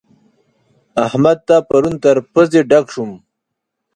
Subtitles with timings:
[1.05, 3.11] احمد ته پرون تر پزې ډک شوم.